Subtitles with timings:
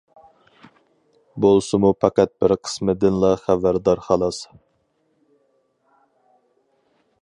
[1.45, 4.43] بولسىمۇ پەقەت بىر قىسمىدىنلا خەۋەردار خالاس.